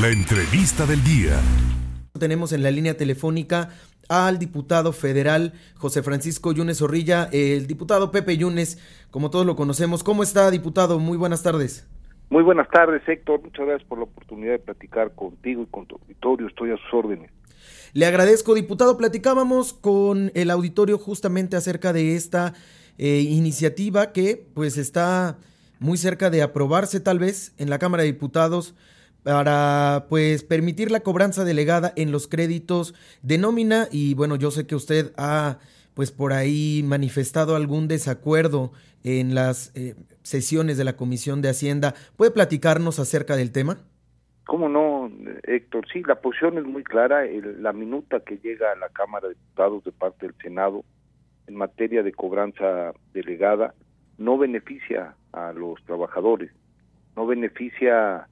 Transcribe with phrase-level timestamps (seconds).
[0.00, 1.38] La entrevista del día.
[2.18, 3.68] Tenemos en la línea telefónica
[4.08, 8.78] al diputado federal José Francisco Yunes Zorrilla, el diputado Pepe Yunes,
[9.10, 10.02] como todos lo conocemos.
[10.02, 10.98] ¿Cómo está, diputado?
[10.98, 11.86] Muy buenas tardes.
[12.30, 13.42] Muy buenas tardes, Héctor.
[13.42, 16.46] Muchas gracias por la oportunidad de platicar contigo y con tu auditorio.
[16.46, 17.30] Estoy a sus órdenes.
[17.92, 18.96] Le agradezco, diputado.
[18.96, 22.54] Platicábamos con el auditorio justamente acerca de esta
[22.96, 25.36] eh, iniciativa que pues está
[25.78, 28.74] muy cerca de aprobarse tal vez en la Cámara de Diputados
[29.22, 34.66] para pues permitir la cobranza delegada en los créditos de nómina y bueno, yo sé
[34.66, 35.58] que usted ha
[35.94, 38.72] pues por ahí manifestado algún desacuerdo
[39.04, 41.94] en las eh, sesiones de la Comisión de Hacienda.
[42.16, 43.78] ¿Puede platicarnos acerca del tema?
[44.46, 45.10] ¿Cómo no,
[45.44, 45.86] Héctor?
[45.92, 47.24] Sí, la posición es muy clara.
[47.26, 50.84] la minuta que llega a la Cámara de Diputados de parte del Senado
[51.46, 53.74] en materia de cobranza delegada
[54.18, 56.50] no beneficia a los trabajadores,
[57.16, 58.28] no beneficia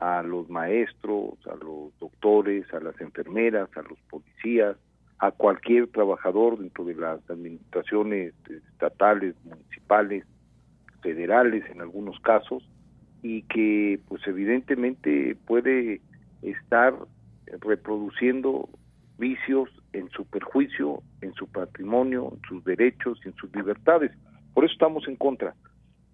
[0.00, 4.76] a los maestros, a los doctores, a las enfermeras, a los policías,
[5.18, 10.24] a cualquier trabajador dentro de las administraciones estatales, municipales,
[11.02, 12.66] federales en algunos casos,
[13.22, 16.00] y que pues evidentemente puede
[16.40, 16.94] estar
[17.60, 18.70] reproduciendo
[19.18, 24.12] vicios en su perjuicio, en su patrimonio, en sus derechos y en sus libertades.
[24.54, 25.54] Por eso estamos en contra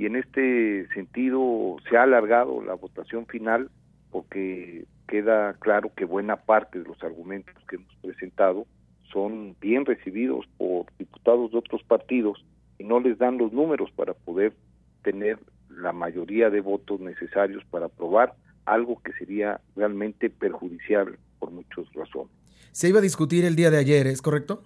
[0.00, 3.70] y en este sentido se ha alargado la votación final
[4.10, 8.66] porque queda claro que buena parte de los argumentos que hemos presentado
[9.12, 12.42] son bien recibidos por diputados de otros partidos
[12.78, 14.54] y no les dan los números para poder
[15.02, 18.32] tener la mayoría de votos necesarios para aprobar
[18.64, 22.32] algo que sería realmente perjudicial por muchas razones.
[22.70, 24.62] Se iba a discutir el día de ayer, ¿es correcto?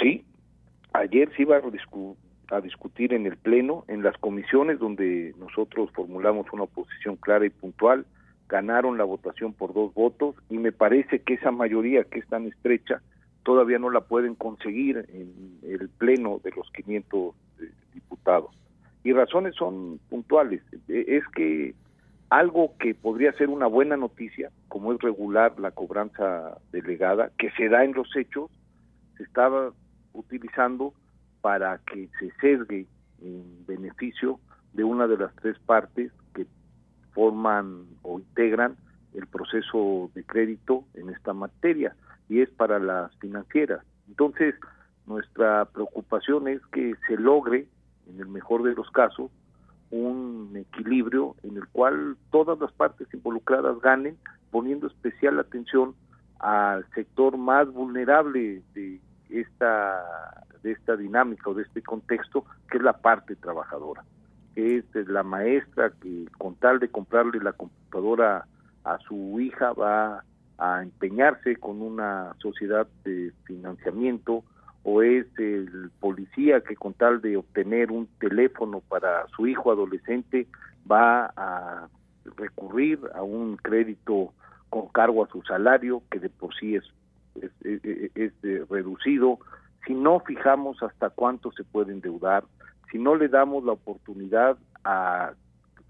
[0.00, 0.24] Sí,
[0.94, 5.90] ayer se iba a discutir a discutir en el Pleno, en las comisiones donde nosotros
[5.92, 8.06] formulamos una oposición clara y puntual,
[8.48, 12.46] ganaron la votación por dos votos y me parece que esa mayoría que es tan
[12.46, 13.02] estrecha
[13.42, 18.50] todavía no la pueden conseguir en el Pleno de los 500 eh, diputados.
[19.04, 20.62] Y razones son puntuales.
[20.88, 21.74] E, es que
[22.30, 27.68] algo que podría ser una buena noticia, como es regular la cobranza delegada, que se
[27.68, 28.50] da en los hechos,
[29.16, 29.72] se estaba
[30.12, 30.92] utilizando
[31.40, 32.86] para que se sesgue
[33.20, 34.40] en beneficio
[34.72, 36.46] de una de las tres partes que
[37.12, 38.76] forman o integran
[39.14, 41.94] el proceso de crédito en esta materia
[42.28, 43.84] y es para las financieras.
[44.08, 44.54] Entonces,
[45.06, 47.66] nuestra preocupación es que se logre,
[48.06, 49.30] en el mejor de los casos,
[49.90, 54.18] un equilibrio en el cual todas las partes involucradas ganen,
[54.50, 55.94] poniendo especial atención
[56.38, 59.00] al sector más vulnerable de
[59.30, 64.04] esta de esta dinámica o de este contexto que es la parte trabajadora
[64.54, 68.46] que es la maestra que con tal de comprarle la computadora
[68.84, 70.24] a su hija va
[70.58, 74.44] a empeñarse con una sociedad de financiamiento
[74.82, 80.48] o es el policía que con tal de obtener un teléfono para su hijo adolescente
[80.90, 81.88] va a
[82.36, 84.34] recurrir a un crédito
[84.68, 86.84] con cargo a su salario que de por sí es
[87.64, 88.32] es,
[88.68, 89.38] reducido,
[89.88, 92.44] si no fijamos hasta cuánto se puede endeudar,
[92.92, 95.32] si no le damos la oportunidad a,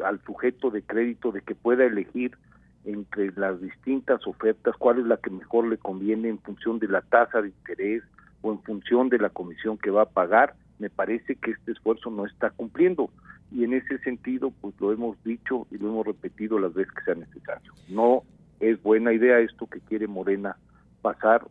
[0.05, 2.39] al sujeto de crédito de que pueda elegir
[2.85, 7.03] entre las distintas ofertas cuál es la que mejor le conviene en función de la
[7.03, 8.05] tasa de interés
[8.41, 12.09] o en función de la comisión que va a pagar, me parece que este esfuerzo
[12.09, 13.11] no está cumpliendo
[13.51, 17.05] y en ese sentido pues lo hemos dicho y lo hemos repetido las veces que
[17.05, 17.73] sea necesario.
[17.89, 18.23] No
[18.61, 20.57] es buena idea esto que quiere Morena
[21.03, 21.45] pasar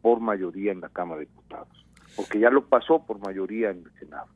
[0.00, 3.98] por mayoría en la Cámara de Diputados, porque ya lo pasó por mayoría en el
[3.98, 4.26] Senado.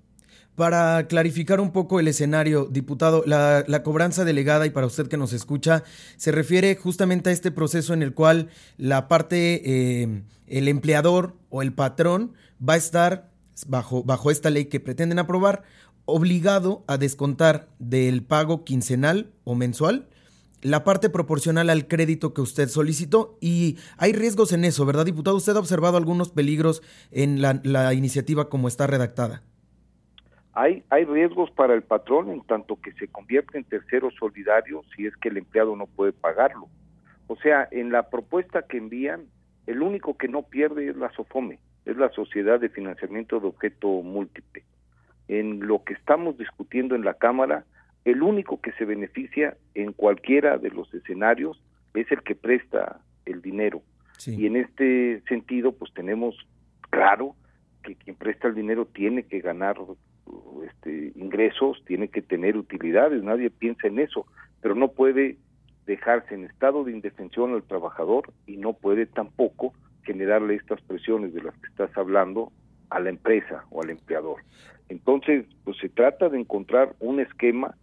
[0.54, 5.32] Para clarificar un poco el escenario, diputado, la, cobranza delegada, y para usted que nos
[5.32, 5.82] escucha,
[6.16, 11.62] se refiere justamente a este proceso en el cual la parte, eh, el empleador o
[11.62, 12.34] el patrón
[12.66, 13.30] va a estar,
[13.66, 15.64] bajo, bajo esta ley que pretenden aprobar,
[16.04, 20.06] obligado a descontar del pago quincenal o mensual
[20.64, 25.36] la parte proporcional al crédito que usted solicitó y hay riesgos en eso, ¿verdad, diputado?
[25.36, 26.82] ¿Usted ha observado algunos peligros
[27.12, 29.42] en la, iniciativa como está redactada?
[30.54, 35.04] Hay, hay riesgos para el patrón en tanto que se convierte en tercero solidario si
[35.04, 36.68] es que el empleado no puede pagarlo.
[37.26, 39.26] O sea, en la propuesta que envían,
[39.66, 43.88] el único que no pierde es la SOFOME, es la Sociedad de Financiamiento de Objeto
[43.88, 44.64] Múltiple.
[45.28, 47.66] En lo que estamos discutiendo en la Cámara,
[48.04, 51.62] el único que se beneficia en cualquiera de los escenarios
[51.94, 53.82] es el que presta el dinero.
[54.26, 56.36] Y en este sentido, pues tenemos
[56.90, 57.34] claro
[57.82, 59.76] que quien presta el dinero tiene que ganar
[60.64, 64.26] este, ingresos, tiene que tener utilidades, nadie piensa en eso,
[64.60, 65.36] pero no puede
[65.86, 71.42] dejarse en estado de indefensión al trabajador y no puede tampoco generarle estas presiones de
[71.42, 72.52] las que estás hablando
[72.90, 74.42] a la empresa o al empleador.
[74.88, 77.74] Entonces, pues se trata de encontrar un esquema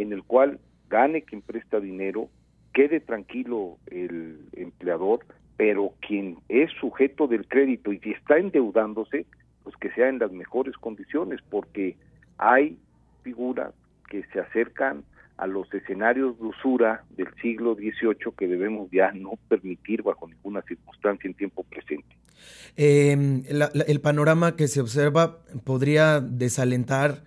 [0.00, 0.58] en el cual
[0.88, 2.28] gane quien presta dinero,
[2.72, 5.20] quede tranquilo el empleador,
[5.56, 9.26] pero quien es sujeto del crédito y si está endeudándose,
[9.62, 11.96] pues que sea en las mejores condiciones, porque
[12.38, 12.78] hay
[13.22, 13.74] figuras
[14.08, 15.04] que se acercan
[15.36, 20.62] a los escenarios de usura del siglo XVIII que debemos ya no permitir bajo ninguna
[20.62, 22.16] circunstancia en tiempo presente.
[22.76, 23.42] Eh,
[23.86, 27.22] el panorama que se observa podría desalentar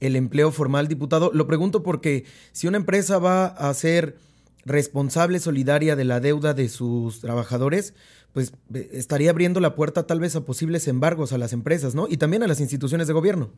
[0.00, 1.30] el empleo formal, diputado.
[1.32, 4.16] Lo pregunto porque si una empresa va a ser
[4.64, 7.94] responsable solidaria de la deuda de sus trabajadores,
[8.32, 12.06] pues eh, estaría abriendo la puerta tal vez a posibles embargos a las empresas, ¿no?
[12.08, 13.50] Y también a las instituciones de gobierno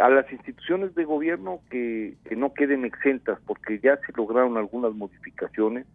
[0.00, 4.94] a las instituciones de gobierno que, que, no queden exentas, porque ya se lograron algunas
[4.94, 5.86] modificaciones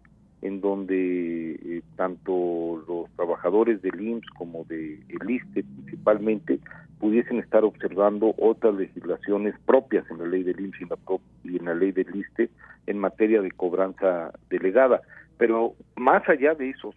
[0.42, 6.60] en donde eh, tanto los trabajadores del IMSS como del de ISTE principalmente
[7.00, 10.98] pudiesen estar observando otras legislaciones propias en la ley del IMSS y, la
[11.44, 12.50] y en la ley del ISTE
[12.86, 15.02] en materia de cobranza delegada.
[15.38, 16.94] Pero más allá de eso,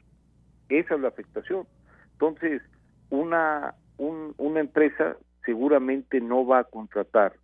[0.69, 1.67] esa es la afectación.
[2.13, 2.63] Entonces,
[3.11, 7.35] una, un, una empresa seguramente no va a contratar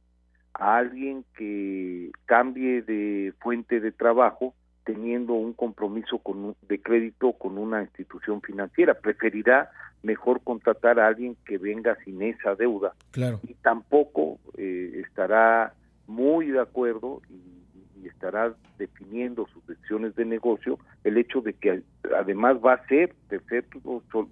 [0.54, 4.54] a alguien que cambie de fuente de trabajo
[4.86, 8.94] teniendo un compromiso con de crédito con una institución financiera.
[8.94, 9.70] Preferirá
[10.02, 12.94] mejor contratar a alguien que venga sin esa deuda.
[13.10, 13.40] Claro.
[13.42, 15.74] Y tampoco eh, estará
[16.06, 21.82] muy de acuerdo y, y, estará definiendo sus decisiones de negocio el hecho de que
[22.16, 23.12] además va a ser,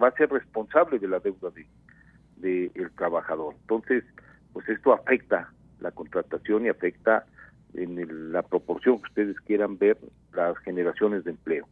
[0.01, 3.57] va a ser responsable de la deuda de, del trabajador.
[3.63, 4.05] Entonces,
[4.53, 7.27] pues esto afecta la contratación y afecta
[7.75, 9.99] en la proporción que ustedes quieran ver
[10.33, 11.67] las generaciones de empleo.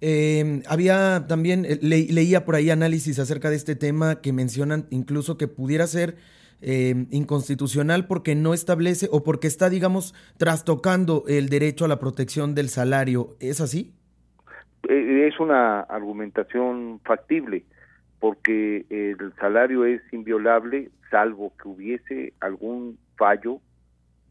[0.00, 5.36] Eh, había también, eh, leía por ahí análisis acerca de este tema que mencionan incluso
[5.36, 6.16] que pudiera ser
[6.60, 12.54] eh, inconstitucional porque no establece o porque está, digamos, trastocando el derecho a la protección
[12.54, 13.36] del salario.
[13.40, 13.94] ¿Es así?
[14.88, 17.64] es una argumentación factible
[18.20, 23.60] porque el salario es inviolable salvo que hubiese algún fallo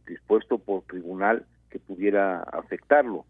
[0.07, 3.25] dispuesto por tribunal que pudiera afectarlo.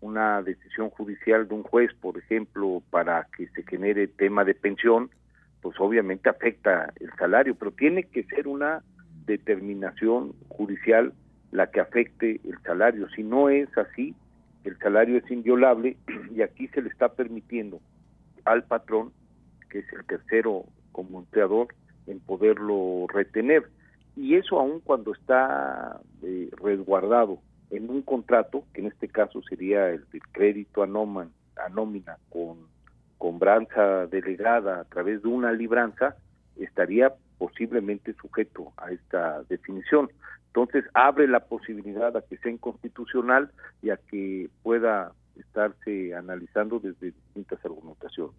[0.00, 5.10] Una decisión judicial de un juez, por ejemplo, para que se genere tema de pensión,
[5.60, 8.82] pues obviamente afecta el salario, pero tiene que ser una
[9.26, 11.12] determinación judicial
[11.52, 13.08] la que afecte el salario.
[13.10, 14.14] Si no es así,
[14.64, 15.96] el salario es inviolable
[16.34, 17.80] y aquí se le está permitiendo
[18.44, 19.12] al patrón
[19.72, 21.68] que es el tercero como empleador,
[22.06, 23.64] en poderlo retener.
[24.16, 27.38] Y eso aún cuando está eh, resguardado
[27.70, 32.66] en un contrato, que en este caso sería el de crédito a, a nómina con
[33.16, 36.16] cobranza delegada a través de una libranza,
[36.56, 40.10] estaría posiblemente sujeto a esta definición.
[40.48, 43.50] Entonces abre la posibilidad a que sea inconstitucional
[43.80, 48.34] y a que pueda estarse analizando desde distintas argumentaciones.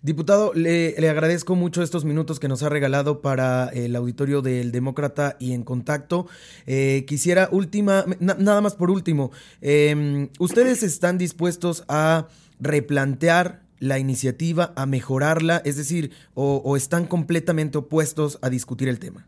[0.00, 5.36] Diputado, le, agradezco mucho estos minutos que nos ha regalado para el auditorio del Demócrata
[5.40, 6.26] y en contacto.
[6.66, 12.28] Eh, quisiera, última, nada más por último, em, ¿ustedes están dispuestos a
[12.60, 19.26] replantear la iniciativa, a mejorarla, es decir, o, están completamente opuestos a discutir el tema?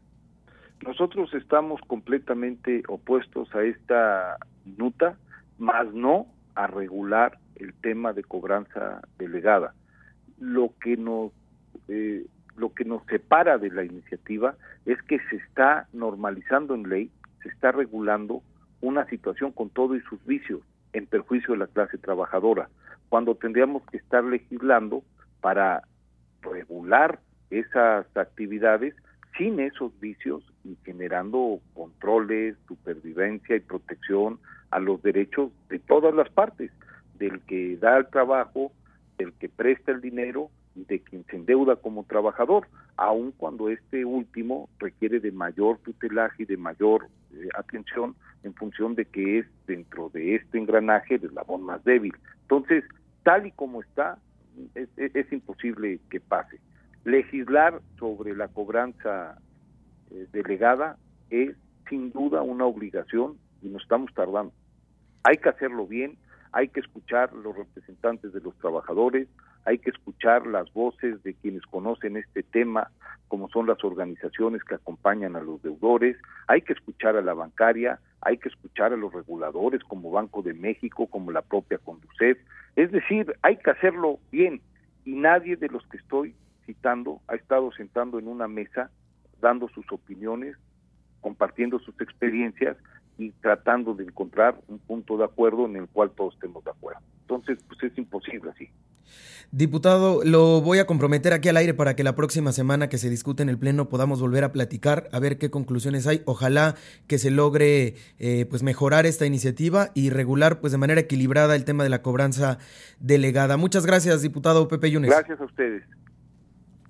[0.86, 5.16] Nosotros estamos completamente opuestos a esta minuta,
[5.58, 9.74] más no a regular el tema de cobranza delegada
[10.40, 11.32] lo que nos
[11.88, 14.54] eh, lo que nos separa de la iniciativa
[14.84, 17.10] es que se está normalizando en ley,
[17.42, 18.42] se está regulando
[18.80, 20.60] una situación con todo y sus vicios
[20.92, 22.68] en perjuicio de la clase trabajadora,
[23.08, 25.02] cuando tendríamos que estar legislando
[25.40, 25.82] para
[26.42, 27.20] regular
[27.50, 28.94] esas actividades
[29.36, 34.38] sin esos vicios y generando controles, supervivencia y protección
[34.70, 36.70] a los derechos de todas las partes,
[37.18, 38.72] del que da el trabajo,
[39.20, 44.04] del que presta el dinero y de quien se endeuda como trabajador, aun cuando este
[44.04, 49.46] último requiere de mayor tutelaje y de mayor eh, atención en función de que es
[49.66, 52.14] dentro de este engranaje el eslabón más débil.
[52.42, 52.82] Entonces,
[53.22, 54.18] tal y como está,
[54.74, 56.58] es, imposible que pase.
[57.04, 59.38] Legislar sobre la cobranza
[60.10, 60.96] eh, delegada
[61.28, 61.56] es
[61.88, 64.52] sin duda una obligación y nos estamos tardando.
[65.24, 66.16] Hay que hacerlo bien,
[66.52, 69.28] hay que escuchar los representantes de los trabajadores,
[69.64, 72.90] hay que escuchar las voces de quienes conocen este tema,
[73.28, 76.16] como son las organizaciones que acompañan a los deudores,
[76.48, 80.54] hay que escuchar a la bancaria, hay que escuchar a los reguladores como Banco de
[80.54, 82.38] México, como la propia Conducef,
[82.76, 84.60] es decir, hay que hacerlo bien
[85.04, 86.34] y nadie de los que estoy
[86.66, 88.90] citando ha estado sentando en una mesa
[89.40, 90.56] dando sus opiniones,
[91.20, 92.76] compartiendo sus experiencias
[93.20, 97.00] y tratando de encontrar un punto de acuerdo en el cual todos estemos de acuerdo.
[97.22, 98.68] Entonces, pues es imposible así.
[99.52, 103.10] Diputado, lo voy a comprometer aquí al aire para que la próxima semana que se
[103.10, 106.22] discute en el Pleno podamos volver a platicar, a ver qué conclusiones hay.
[106.24, 106.76] Ojalá
[107.08, 111.64] que se logre eh, pues mejorar esta iniciativa y regular pues de manera equilibrada el
[111.64, 112.58] tema de la cobranza
[113.00, 113.56] delegada.
[113.56, 115.10] Muchas gracias, diputado Pepe Yunes.
[115.10, 115.82] Gracias a ustedes.